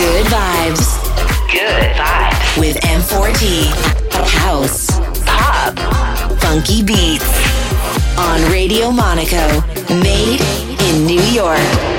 Good 0.00 0.26
vibes. 0.28 0.96
Good 1.52 1.92
vibes. 1.94 2.58
With 2.58 2.76
M4T 2.76 3.66
House. 4.38 4.98
Pop. 5.26 5.78
Funky 6.40 6.82
beats. 6.82 7.28
On 8.16 8.40
Radio 8.50 8.90
Monaco. 8.90 9.60
Made 9.90 10.40
in 10.88 11.04
New 11.04 11.20
York. 11.20 11.89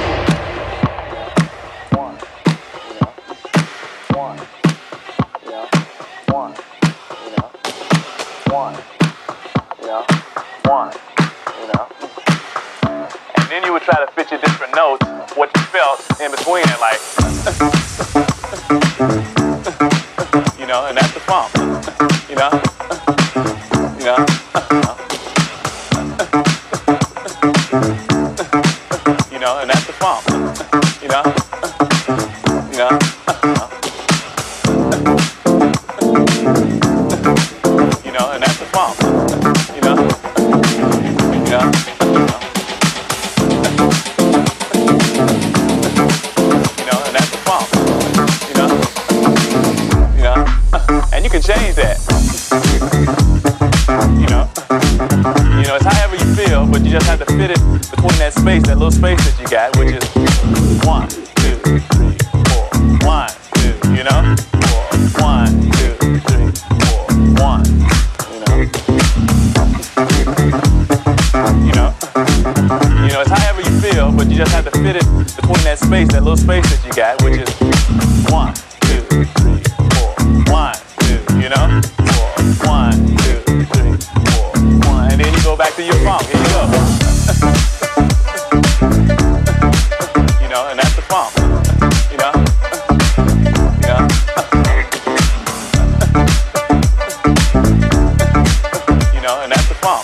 You 99.82 99.88
know? 99.88 100.04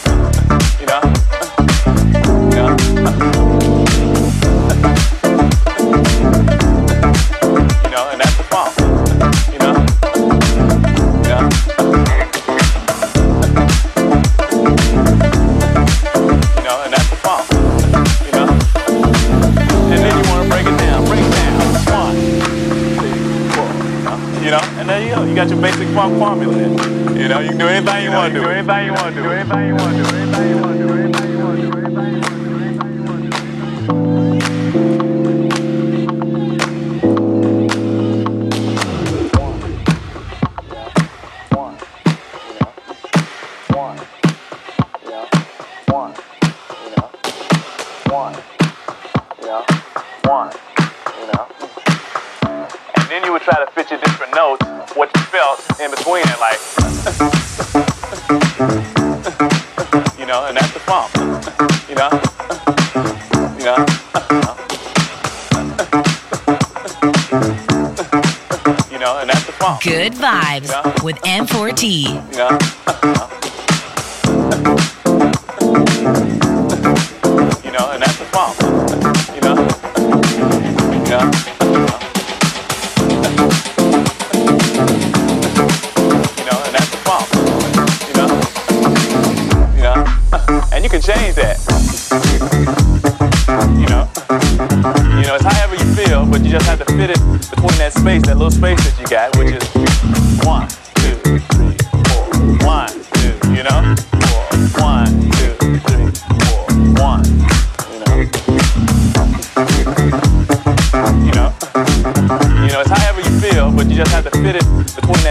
You 0.80 0.88
know? 0.88 2.74
You 7.84 7.90
know, 7.92 8.10
and 8.10 8.20
that's 8.20 8.38
the. 8.38 8.44
You 9.54 9.60
know? 9.60 9.74
You 11.22 11.30
know? 11.30 11.46
You 16.56 16.64
know, 16.64 16.78
and 16.82 16.92
that's 16.92 17.10
the. 17.12 17.18
You 18.26 18.32
know? 18.34 18.48
And 19.92 20.00
then 20.02 20.14
you 20.18 20.24
want 20.32 20.40
to 20.42 20.48
break 20.50 20.66
it 20.66 20.78
down, 20.80 21.06
break 21.06 21.22
down. 21.30 21.62
You 24.44 24.50
know? 24.50 24.64
And 24.80 24.90
there 24.90 25.02
you 25.04 25.10
go. 25.14 25.24
You 25.24 25.36
got 25.36 25.50
your 25.50 25.62
basic 25.62 25.88
formula 25.90 26.56
there. 26.56 26.97
You 27.28 27.34
know, 27.34 27.40
you 27.42 27.50
can 27.50 27.58
do 27.58 27.68
anything 27.68 28.04
you, 28.06 28.12
want 28.12 28.34
to 28.34 28.40
Do 28.40 28.48
anything 28.48 28.86
you 28.86 28.94
want 28.94 29.14
to 29.14 29.22
do. 29.22 29.30
Anything 29.30 29.68
you 29.68 29.74
want 29.74 29.98
to 29.98 30.04
do. 30.04 30.16
Anything 30.16 31.30
you 31.30 31.40
want 31.44 31.58
to 31.60 31.72
do. 31.72 31.87
Good 69.88 70.14
vibes 70.14 70.68
yeah. 70.68 71.04
with 71.04 71.16
M4T. 71.22 72.36
Yeah. 72.36 72.58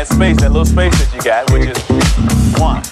that 0.08 0.14
space, 0.14 0.36
that 0.38 0.52
little 0.52 0.64
space 0.64 0.92
that 0.98 1.14
you 1.14 1.22
got, 1.22 1.50
which 1.52 1.68
is 1.68 2.60
one. 2.60 2.85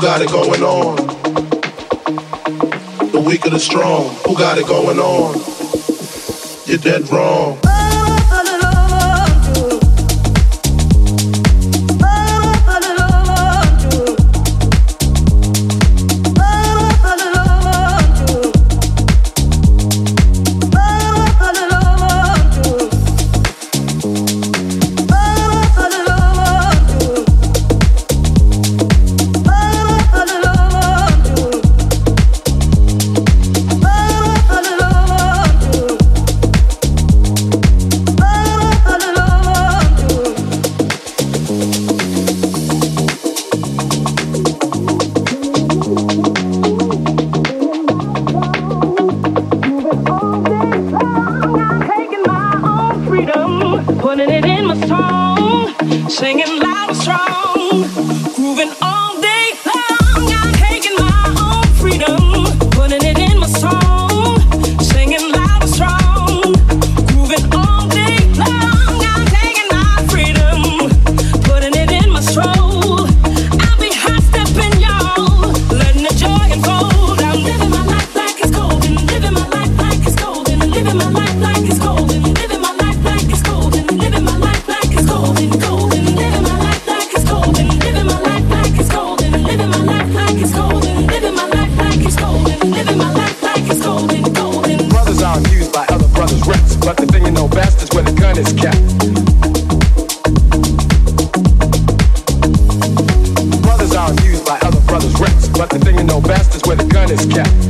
Got 0.00 0.20
it 0.22 0.28
going 0.28 0.62
on? 0.62 0.96
The 3.12 3.20
weak 3.20 3.44
of 3.44 3.52
the 3.52 3.60
strong, 3.60 4.14
who 4.26 4.36
got 4.36 4.58
it 4.58 4.66
going 4.66 4.98
on? 4.98 5.34
You're 6.66 6.78
dead 6.78 7.08
wrong. 7.10 7.73
this 107.16 107.26
cat. 107.26 107.63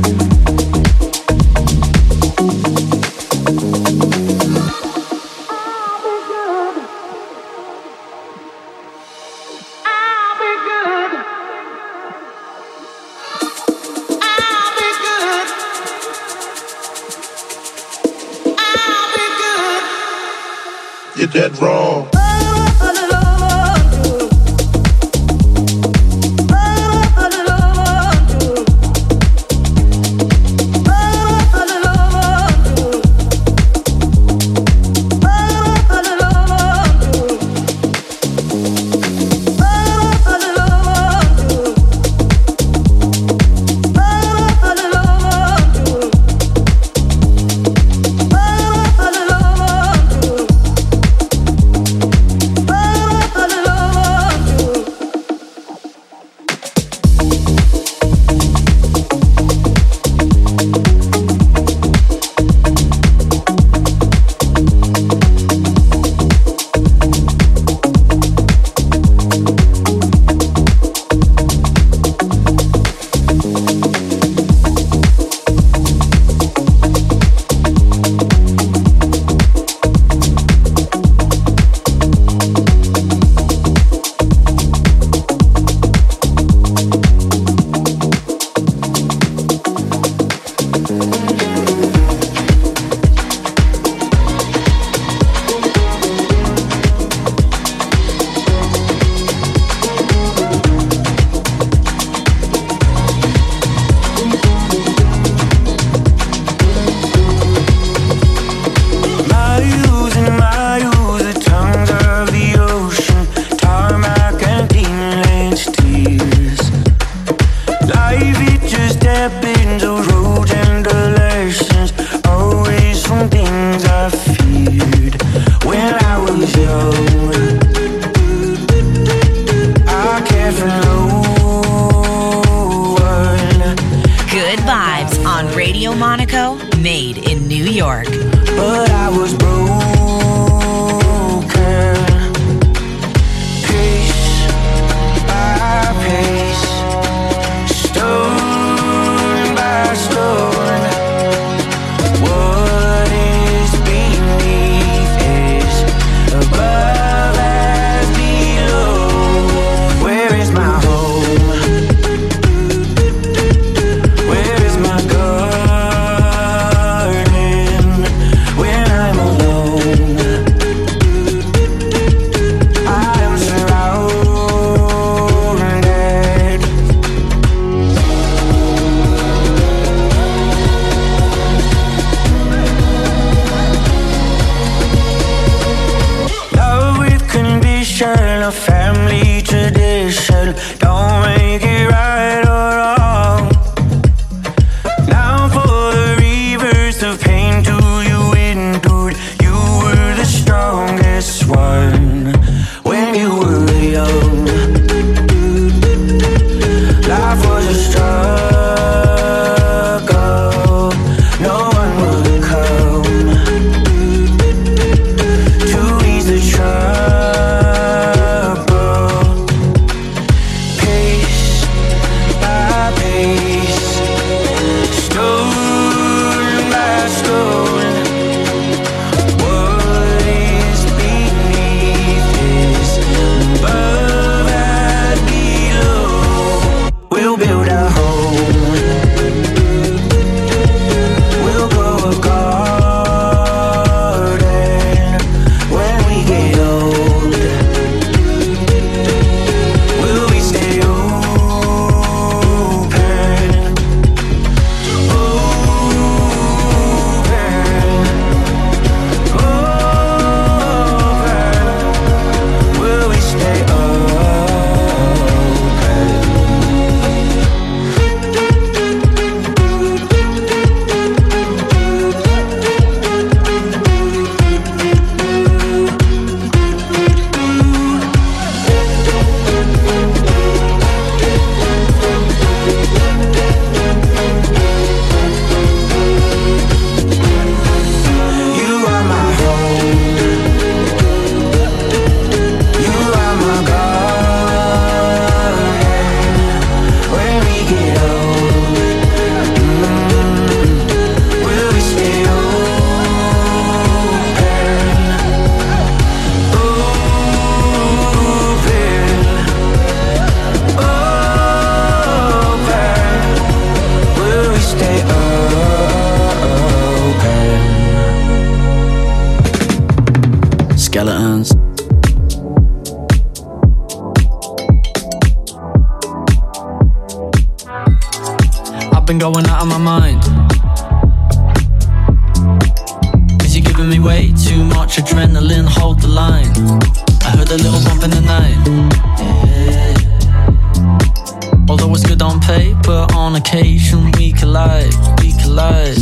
On 343.35 343.41
occasion 343.41 344.11
we 344.13 344.31
collide, 344.31 344.93
we 345.19 345.33
collide. 345.41 345.97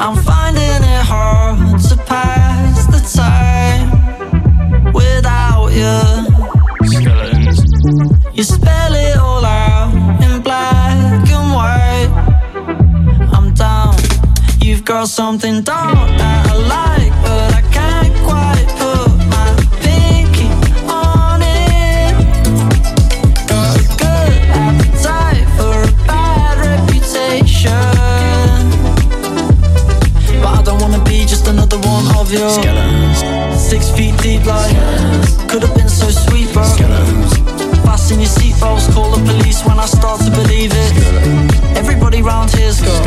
I'm 0.00 0.16
finding 0.24 0.82
it 0.94 1.04
hard 1.12 1.78
to 1.88 1.96
pass 1.96 2.86
the 2.86 3.00
time 3.20 3.90
without 4.92 5.68
you. 5.80 6.00
Skeletons. 6.88 7.58
You 8.32 8.44
spell 8.44 8.94
it 8.94 9.16
all 9.18 9.44
out 9.44 9.92
in 10.22 10.40
black 10.42 11.28
and 11.36 11.52
white. 11.58 12.12
I'm 13.36 13.52
down. 13.52 13.96
You've 14.60 14.84
got 14.84 15.08
something 15.08 15.62
dark 15.62 15.93
one 32.40 32.50
Skeletons. 32.50 33.18
Six 33.60 33.90
feet 33.90 34.16
deep, 34.18 34.44
like 34.46 34.74
could 35.48 35.62
have 35.62 35.74
been 35.74 35.88
so 35.88 36.08
sweet, 36.10 36.52
bro. 36.52 36.62
Skeletons. 36.64 37.32
Fasten 37.84 38.20
your 38.20 38.28
seatbelts, 38.28 38.92
call 38.92 39.10
the 39.10 39.24
police 39.24 39.64
when 39.64 39.78
I 39.78 39.86
start 39.86 40.20
to 40.22 40.30
believe 40.30 40.72
it. 40.72 41.76
Everybody 41.76 42.22
round 42.22 42.50
here's 42.50 42.80
got, 42.80 43.06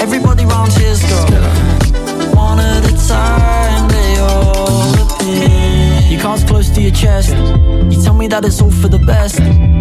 everybody 0.00 0.44
round 0.44 0.72
here's 0.72 1.02
got. 1.02 1.30
One 2.34 2.60
at 2.60 2.84
a 2.84 3.08
time, 3.08 3.88
they 3.88 4.18
all 4.18 4.94
appear. 5.04 6.10
Your 6.10 6.20
car's 6.20 6.44
close 6.44 6.70
to 6.70 6.80
your 6.80 6.92
chest. 6.92 7.30
You 7.30 7.36
tell 7.36 7.87
me 8.18 8.26
that 8.26 8.44
it's 8.44 8.60
all 8.60 8.70
for 8.70 8.88
the 8.88 8.98
best. 8.98 9.38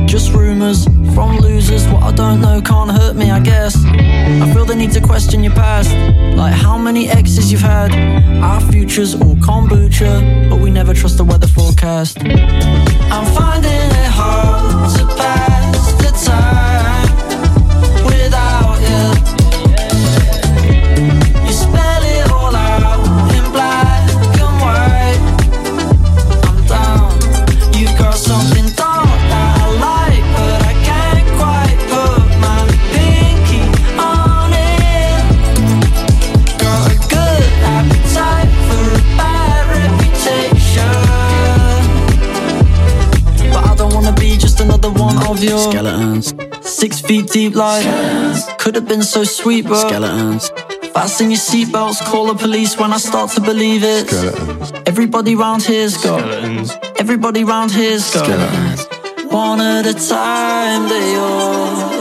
Just 0.07 0.31
rumors 0.31 0.85
from 1.15 1.37
losers. 1.37 1.87
What 1.87 2.03
I 2.03 2.11
don't 2.11 2.39
know 2.39 2.61
can't 2.61 2.91
hurt 2.91 3.15
me, 3.15 3.31
I 3.31 3.39
guess. 3.39 3.75
I 3.85 4.53
feel 4.53 4.65
the 4.65 4.75
need 4.75 4.91
to 4.91 5.01
question 5.01 5.43
your 5.43 5.53
past. 5.53 5.91
Like 6.37 6.53
how 6.53 6.77
many 6.77 7.09
exes 7.09 7.51
you've 7.51 7.61
had. 7.61 7.91
Our 8.43 8.61
future's 8.71 9.15
all 9.15 9.35
kombucha, 9.37 10.49
but 10.49 10.59
we 10.59 10.69
never 10.69 10.93
trust 10.93 11.17
the 11.17 11.23
weather 11.23 11.47
forecast. 11.47 12.19
I'm 12.19 13.25
finding 13.35 13.71
it 14.03 14.11
hard 14.19 14.95
to 14.97 15.05
pass 15.15 15.56
your 45.47 45.71
Skeletons. 45.71 46.33
six 46.61 46.99
feet 47.01 47.27
deep, 47.27 47.55
like 47.55 47.85
could 48.59 48.75
have 48.75 48.87
been 48.87 49.03
so 49.03 49.23
sweet, 49.23 49.65
bro. 49.65 49.75
Skeletons. 49.75 50.49
Fasten 50.93 51.29
your 51.29 51.39
seatbelts, 51.39 51.99
call 52.05 52.27
the 52.27 52.35
police 52.35 52.77
when 52.77 52.91
I 52.93 52.97
start 52.97 53.31
to 53.31 53.41
believe 53.41 53.83
it. 53.83 54.07
Skeletons. 54.07 54.71
Everybody 54.85 55.35
round 55.35 55.63
here's 55.63 55.95
got, 55.97 56.19
Skeletons. 56.19 56.71
everybody 56.99 57.43
round 57.43 57.71
here's 57.71 58.11
got. 58.13 58.25
Skeletons. 58.25 58.87
One 59.31 59.59
at 59.61 59.85
a 59.85 59.93
time, 59.93 60.89
they 60.89 61.15
all 61.15 61.96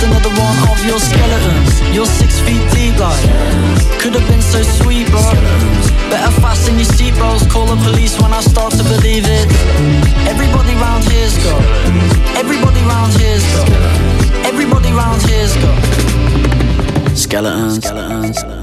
just 0.00 0.06
another 0.06 0.30
one 0.40 0.56
of 0.70 0.84
your 0.84 0.98
skeletons. 0.98 1.94
You're 1.94 2.06
six 2.06 2.40
feet 2.40 2.62
deep 2.72 2.98
like 2.98 3.20
Could've 4.00 4.26
been 4.28 4.42
so 4.42 4.62
sweet 4.62 5.08
bro. 5.08 5.20
Better 6.10 6.32
fasten 6.40 6.76
your 6.76 6.86
seatbelts 6.86 7.48
Call 7.50 7.66
the 7.66 7.76
police 7.84 8.20
when 8.20 8.32
I 8.32 8.40
start 8.40 8.72
to 8.74 8.84
believe 8.84 9.24
it. 9.26 9.46
Everybody 10.28 10.74
round 10.74 11.04
here's 11.04 11.36
got 11.38 11.62
Everybody 12.36 12.80
round 12.82 13.12
here's 13.20 13.44
got 13.54 13.68
Everybody 14.44 14.92
round 14.92 15.22
here's 15.22 15.54
got 15.56 17.16
Skeletons, 17.16 17.76
skeletons. 17.84 18.59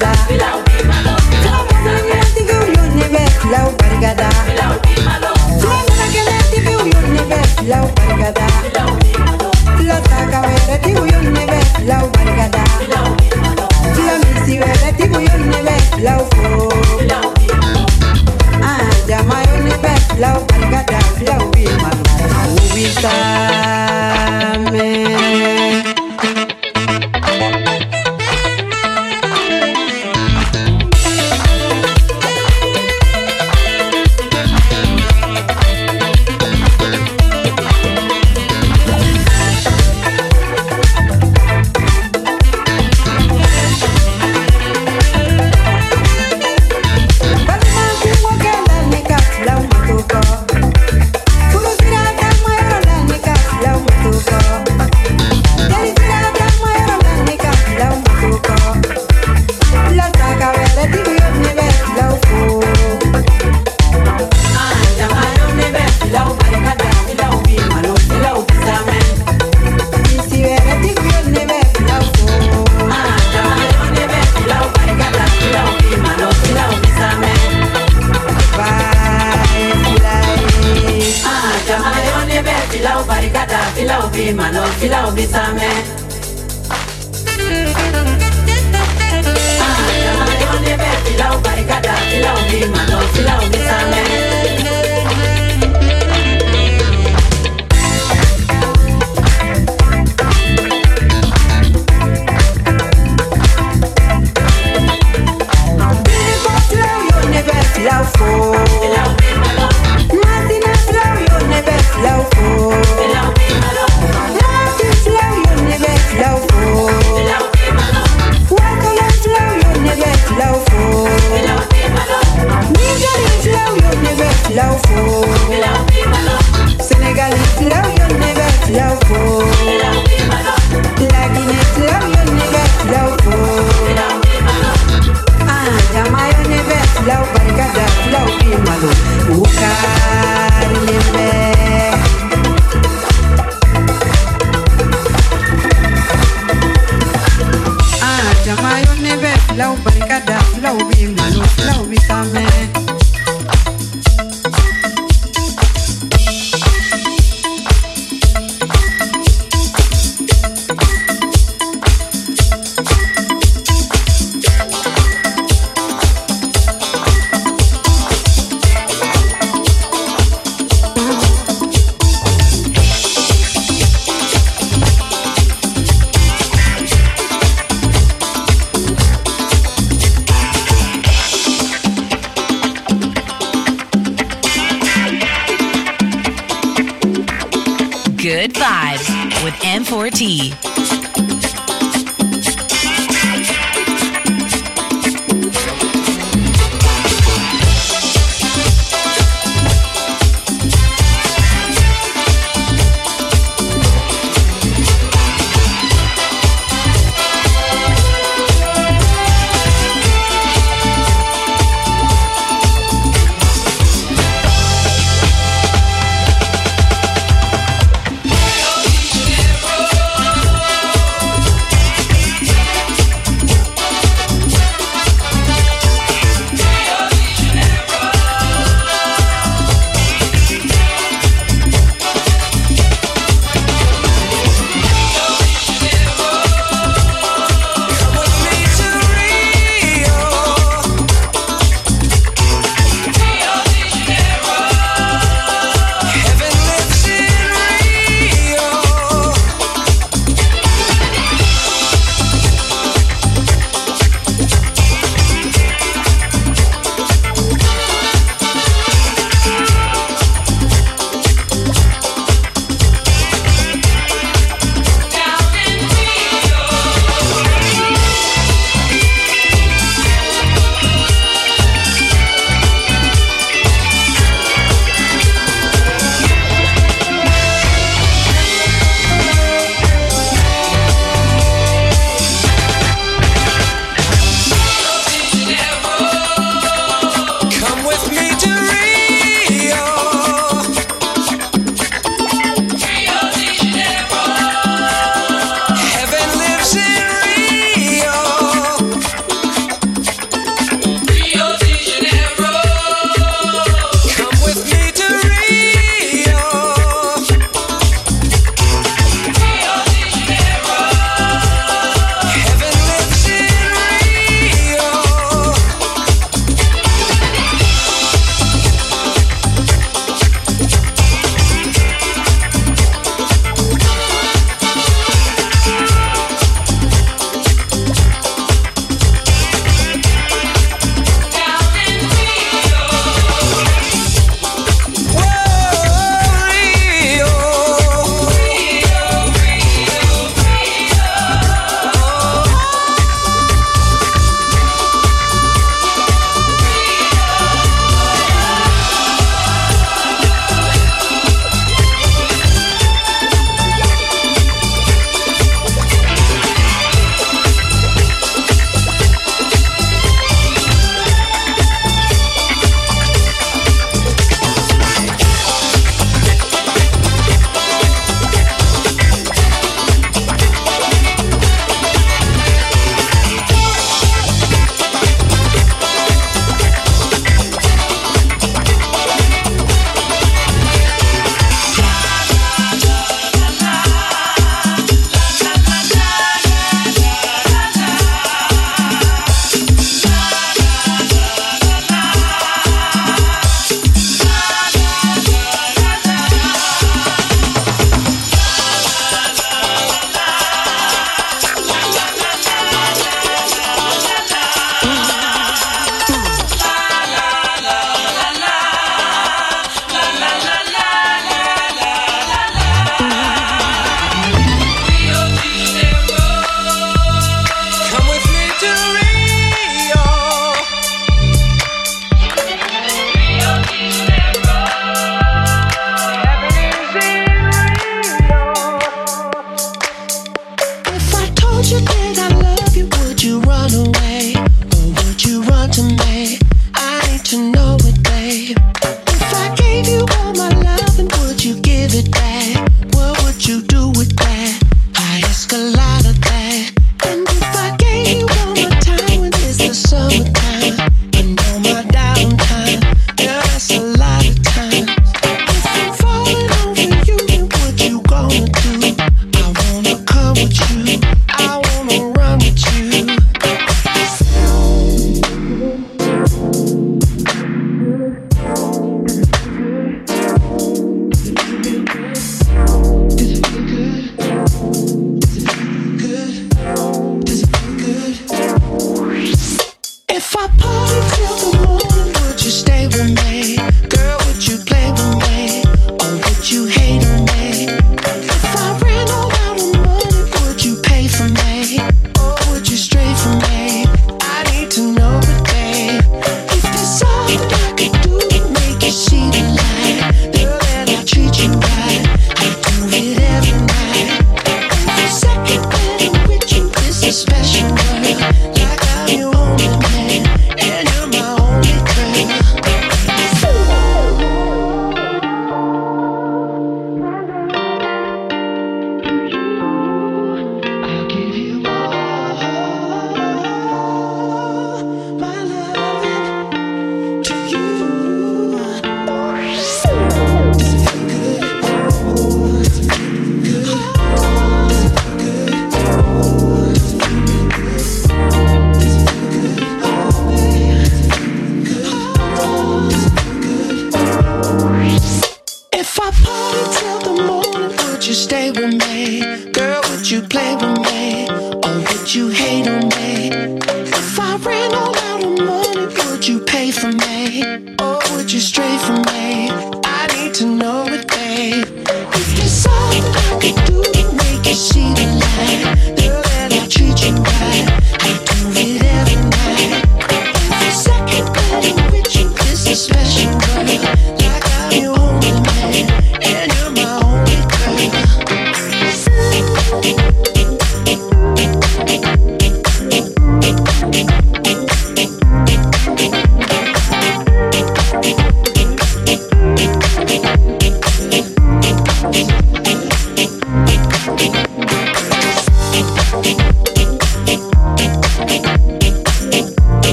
Bye. 0.00 0.59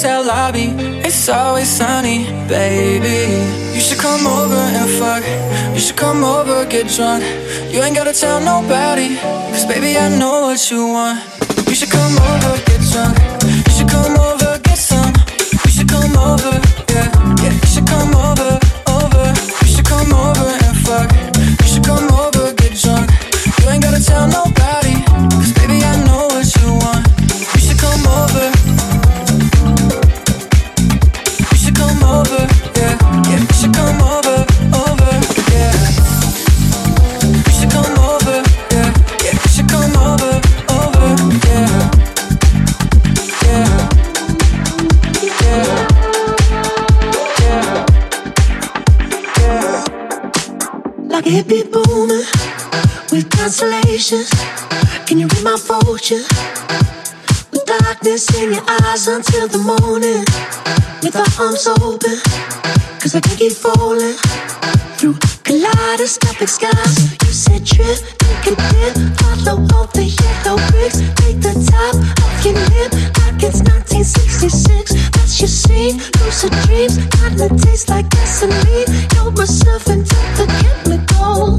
Hotel 0.00 0.24
lobby. 0.24 0.72
It's 1.04 1.28
always 1.28 1.68
sunny, 1.68 2.24
baby. 2.48 3.36
You 3.74 3.80
should 3.80 3.98
come 3.98 4.26
over 4.26 4.54
and 4.56 4.88
fuck. 4.98 5.22
You 5.74 5.78
should 5.78 5.96
come 5.96 6.24
over, 6.24 6.64
get 6.64 6.88
drunk. 6.88 7.22
You 7.70 7.82
ain't 7.82 7.94
gotta 7.94 8.14
tell 8.14 8.40
nobody, 8.40 9.16
cause 9.52 9.66
baby, 9.66 9.98
I 9.98 10.08
know 10.18 10.48
what 10.48 10.70
you 10.70 10.86
want. 10.86 11.20
You 11.68 11.74
should 11.74 11.90
come 11.90 12.16
over, 12.16 12.52
get 12.64 12.80
drunk. 12.92 13.14
You 13.66 13.72
should 13.76 13.90
come 13.90 14.16
over, 14.16 14.58
get 14.64 14.78
some. 14.78 15.12
You 15.64 15.70
should 15.70 15.88
come 15.90 16.16
over, 16.16 16.52
yeah, 16.88 17.08
yeah. 17.44 17.52
You 17.60 17.68
should 17.68 17.86
come 17.86 18.14
over, 18.16 18.56
over. 18.88 19.24
You 19.60 19.68
should 19.68 19.84
come 19.84 20.12
over 20.16 20.48
and 20.64 20.76
fuck. 20.80 21.08
You 21.60 21.68
should 21.68 21.84
come 21.84 22.08
over, 22.24 22.54
get 22.54 22.72
drunk. 22.72 23.10
You 23.60 23.68
ain't 23.68 23.82
gotta 23.82 24.00
tell 24.02 24.26
nobody, 24.28 24.49
a 51.30 51.32
hippie 51.32 51.70
boomer 51.70 52.22
with 53.12 53.30
constellations. 53.30 54.30
Can 55.06 55.18
you 55.18 55.28
read 55.28 55.44
my 55.44 55.56
fortune? 55.56 56.24
With 57.52 57.64
darkness 57.66 58.34
in 58.36 58.52
your 58.52 58.64
eyes 58.68 59.06
until 59.06 59.46
the 59.46 59.58
morning. 59.58 60.24
With 61.02 61.16
our 61.16 61.46
arms 61.46 61.66
open, 61.66 62.18
cause 63.00 63.14
I 63.14 63.20
can't 63.20 63.38
keep 63.38 63.52
falling 63.52 64.16
through 65.00 65.16
kaleidoscopic 65.44 66.46
skies. 66.46 67.16
You 67.24 67.32
said 67.32 67.64
trip, 67.64 67.96
think 68.20 68.48
a 68.48 68.50
dip, 68.68 68.92
follow 69.16 69.64
all 69.72 69.86
the 69.96 70.04
yellow 70.04 70.60
bricks. 70.68 71.00
Take 71.16 71.40
the 71.40 71.56
top 71.72 71.96
off 72.20 72.44
your 72.44 72.52
lip 72.52 72.92
like 73.24 73.40
it's 73.42 73.64
1966. 73.64 74.92
That's 75.16 75.40
your 75.40 75.48
scene, 75.48 75.96
lucid 76.20 76.52
dreams, 76.68 77.00
kinda 77.16 77.48
taste 77.64 77.88
like 77.88 78.10
gasoline. 78.10 78.92
You're 79.14 79.32
a 79.42 79.46
servant 79.46 80.12
of 80.12 80.24
the 80.36 80.46
chemical. 80.60 81.56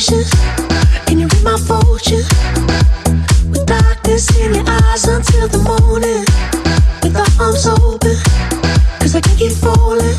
Constellations. 0.00 0.30
Can 1.06 1.18
you 1.18 1.26
read 1.26 1.44
my 1.44 1.58
fortune? 1.58 2.24
With 3.50 3.66
darkness 3.66 4.28
in 4.38 4.54
your 4.54 4.64
eyes 4.66 5.04
until 5.04 5.48
the 5.48 5.58
morning. 5.58 6.24
With 7.02 7.16
our 7.16 7.44
arms 7.44 7.66
open, 7.66 8.16
cause 9.00 9.14
I 9.14 9.20
can 9.20 9.36
keep 9.36 9.52
falling 9.52 10.16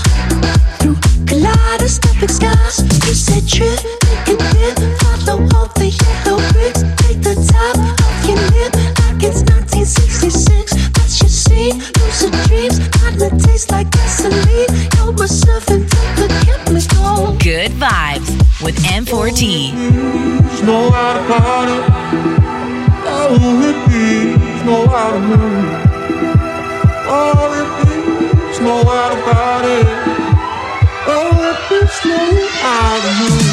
through 0.79 0.97
kaleidoscopic 1.25 2.29
skies. 2.29 2.79
You 3.07 3.13
said 3.13 3.47
trip, 3.47 3.79
make 4.05 4.38
dip, 4.53 4.77
follow 5.01 5.41
all 5.55 5.67
the 5.77 5.89
yellow 5.89 6.38
bricks. 6.53 6.84
Take 7.01 7.21
the 7.21 7.36
top 7.49 7.77
off 7.77 8.25
your 8.27 8.38
lip 8.53 8.73
like 9.01 9.23
it's 9.23 9.41
1966. 9.49 10.73
That's 10.93 11.21
your 11.21 11.29
scene, 11.29 11.79
lucid 11.97 12.34
dreams, 12.47 12.77
kinda 12.99 13.29
taste 13.39 13.71
like 13.71 13.89
gasoline. 13.91 14.69
You're 14.97 15.23
a 15.23 15.27
servant 15.27 15.89
the 16.17 16.27
chemical. 16.45 17.36
Good 17.38 17.71
vibes 17.71 18.40
with 18.64 18.76
M4T. 18.84 19.74
know 20.64 20.91
how 20.91 21.14
to 21.14 21.24
party. 21.28 21.78
To 25.12 25.20
move. 25.20 25.41
Oh, 27.07 27.36
hippies 27.55 28.62
know 28.62 28.84
how 28.86 29.09
to 29.09 29.18
party. 29.24 29.80
How 32.62 32.99
to 33.01 33.12
move. 33.20 33.51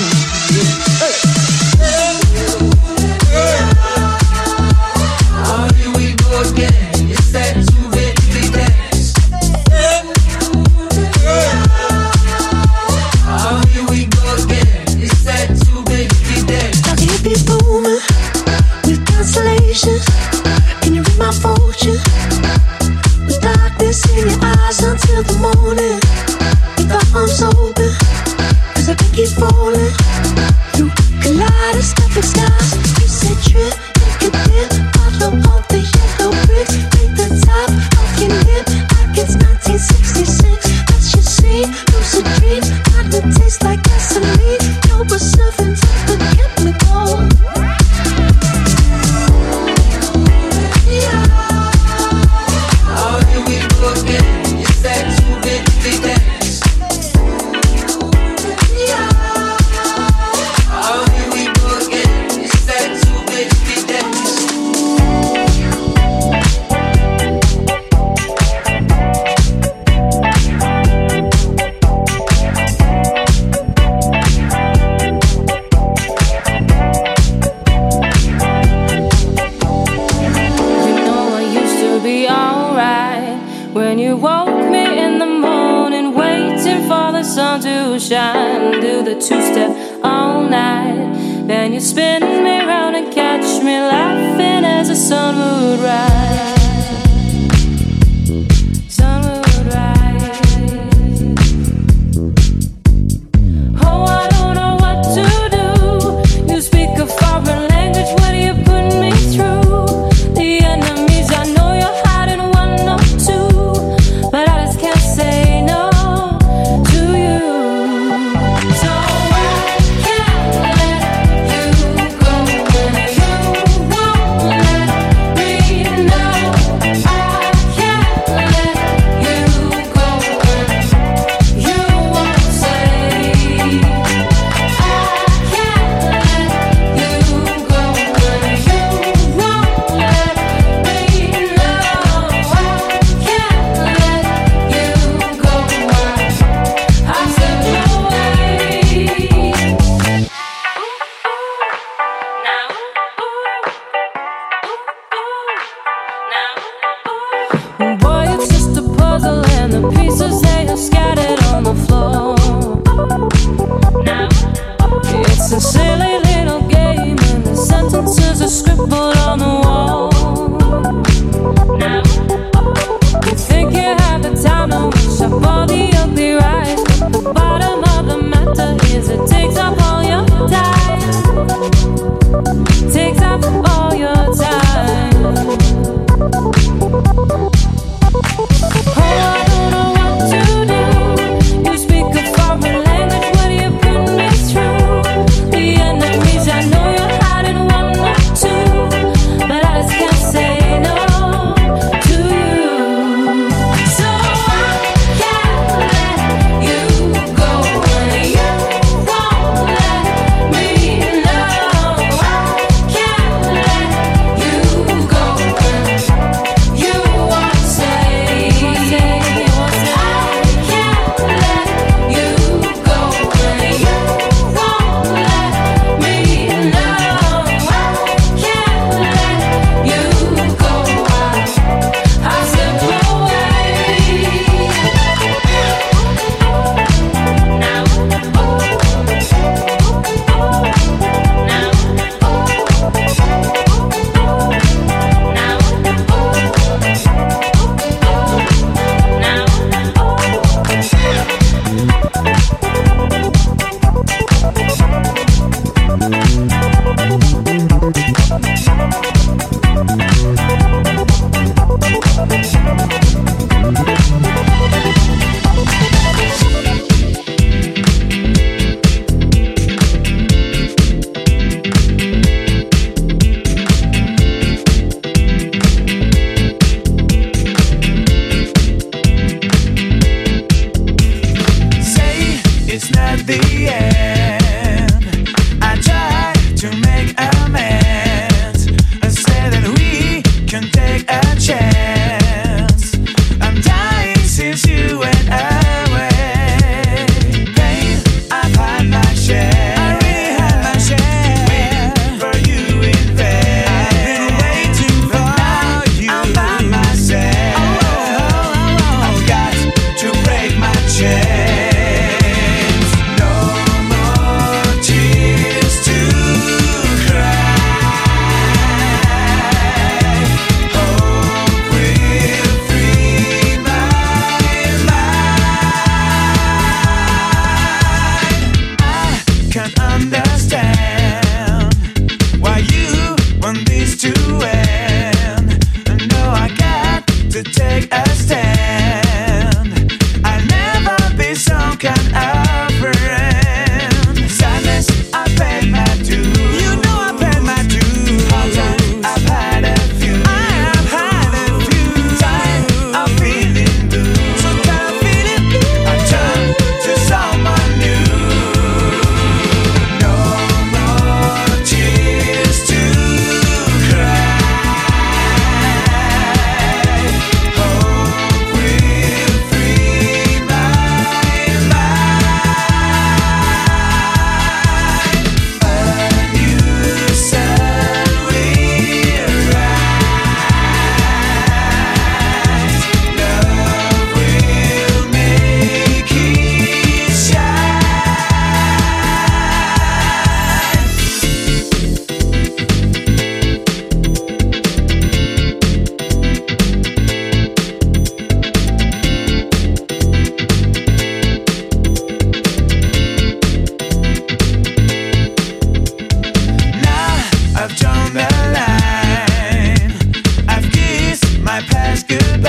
goodbye. 412.08 412.47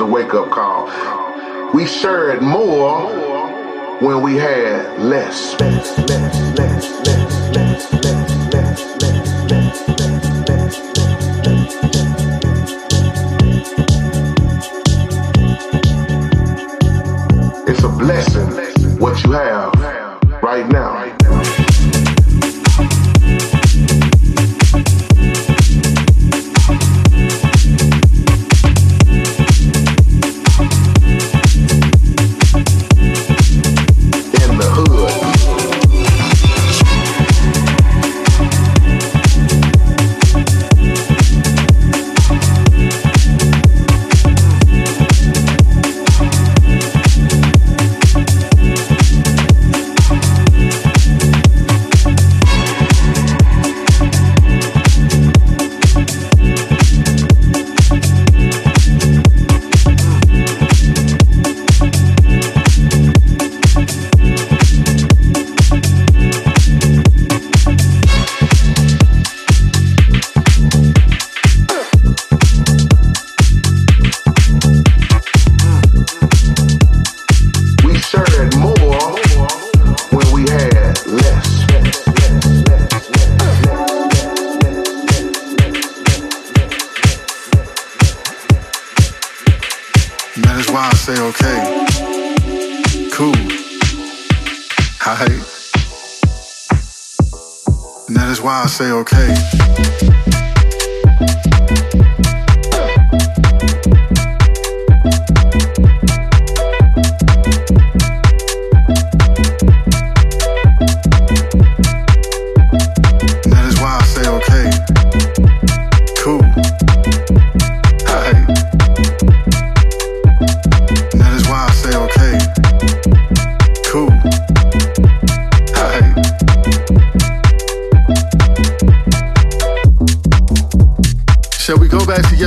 About, 0.00 0.04
is 0.04 0.06
a 0.06 0.06
wake-up 0.06 0.50
call. 0.50 1.72
We 1.72 1.86
shared 1.86 2.42
more 2.42 3.10
when 4.00 4.22
we 4.22 4.36
had 4.36 4.98
less, 4.98 5.58
less, 5.60 5.98
less, 5.98 6.58
less, 6.58 7.06
less, 7.06 7.56
less, 7.56 7.92
less, 7.92 8.27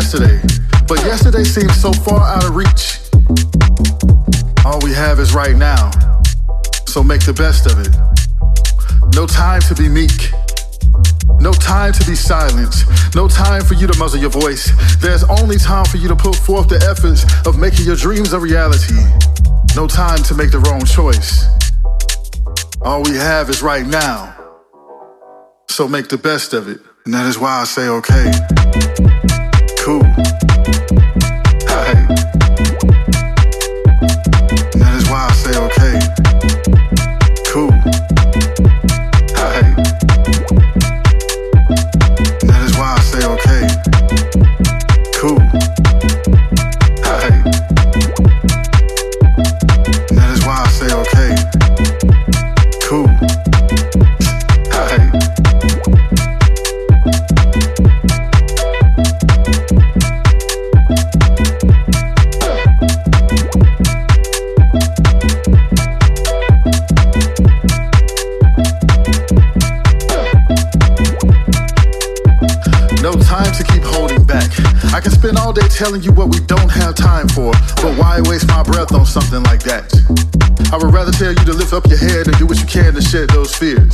yesterday? 0.01 0.41
But 0.87 0.97
yesterday 1.05 1.43
seems 1.43 1.79
so 1.79 1.93
far 1.93 2.21
out 2.21 2.43
of 2.43 2.55
reach. 2.55 2.99
All 4.65 4.79
we 4.81 4.93
have 4.93 5.19
is 5.19 5.33
right 5.33 5.55
now. 5.55 5.91
So 6.87 7.03
make 7.03 7.23
the 7.23 7.33
best 7.33 7.67
of 7.67 7.77
it. 7.79 7.93
No 9.15 9.27
time 9.27 9.61
to 9.61 9.75
be 9.75 9.87
meek. 9.87 10.31
No 11.39 11.53
time 11.53 11.93
to 11.93 12.05
be 12.05 12.15
silent. 12.15 12.73
No 13.13 13.27
time 13.27 13.63
for 13.63 13.75
you 13.75 13.85
to 13.87 13.97
muzzle 13.99 14.19
your 14.19 14.31
voice. 14.31 14.71
There's 14.97 15.23
only 15.23 15.57
time 15.57 15.85
for 15.85 15.97
you 15.97 16.07
to 16.07 16.15
put 16.15 16.35
forth 16.35 16.67
the 16.67 16.81
efforts 16.89 17.21
of 17.45 17.59
making 17.59 17.85
your 17.85 17.95
dreams 17.95 18.33
a 18.33 18.39
reality. 18.39 19.01
No 19.75 19.87
time 19.87 20.23
to 20.23 20.33
make 20.33 20.51
the 20.51 20.59
wrong 20.65 20.83
choice. 20.83 21.45
All 22.81 23.03
we 23.03 23.17
have 23.17 23.49
is 23.49 23.61
right 23.61 23.85
now. 23.85 24.35
So 25.69 25.87
make 25.87 26.09
the 26.09 26.17
best 26.17 26.53
of 26.53 26.67
it. 26.67 26.79
And 27.05 27.13
that 27.13 27.27
is 27.27 27.37
why 27.37 27.61
I 27.61 27.63
say, 27.65 27.87
okay, 27.87 29.10
cool. 29.81 30.50
Telling 75.81 76.03
you 76.03 76.11
what 76.11 76.29
we 76.29 76.39
don't 76.45 76.69
have 76.69 76.93
time 76.93 77.27
for, 77.29 77.49
but 77.81 77.97
why 77.97 78.21
Why 78.21 78.21
waste 78.29 78.47
my 78.47 78.61
breath 78.61 78.93
on 78.93 79.03
something 79.03 79.41
like 79.41 79.63
that? 79.63 79.89
I 80.71 80.77
would 80.77 80.93
rather 80.93 81.11
tell 81.11 81.33
you 81.33 81.43
to 81.49 81.53
lift 81.53 81.73
up 81.73 81.87
your 81.87 81.97
head 81.97 82.27
and 82.27 82.37
do 82.37 82.45
what 82.45 82.59
you 82.59 82.67
can 82.67 82.93
to 82.93 83.01
shed 83.01 83.31
those 83.31 83.55
fears. 83.55 83.89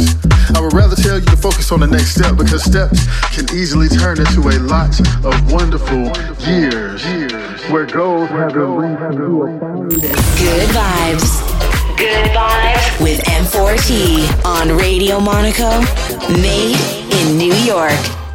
I 0.51 0.59
would 0.59 0.73
rather 0.73 0.97
tell 0.97 1.17
you 1.17 1.25
to 1.31 1.38
focus 1.38 1.71
on 1.71 1.79
the 1.79 1.88
next 1.88 2.11
step 2.11 2.35
because 2.35 2.61
steps 2.61 3.07
can 3.31 3.47
easily 3.55 3.88
turn 3.88 4.19
into 4.19 4.41
a 4.51 4.59
lot 4.67 4.99
of 5.23 5.31
wonderful 5.49 6.11
years 6.43 7.05
where 7.71 7.85
goals 7.85 8.27
have 8.35 8.51
been 8.51 8.97
Good 10.35 10.67
vibes. 10.75 11.39
Good 11.95 12.27
vibes 12.35 12.99
with 12.99 13.23
M4T 13.31 14.43
on 14.43 14.75
Radio 14.75 15.21
Monaco, 15.21 15.79
made 16.35 16.75
in 17.15 17.38
New 17.38 17.55
York. 17.63 18.26